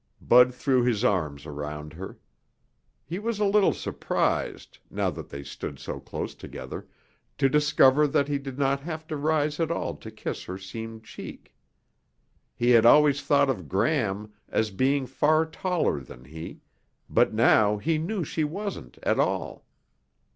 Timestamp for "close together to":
5.99-7.47